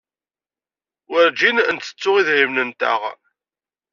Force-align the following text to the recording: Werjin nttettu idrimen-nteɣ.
Werjin 1.09 1.57
nttettu 1.75 2.11
idrimen-nteɣ. 2.19 3.01